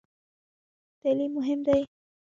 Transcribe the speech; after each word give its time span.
تعلیم 1.01 1.31
مهم 1.37 1.59
دی؟ 1.65 1.81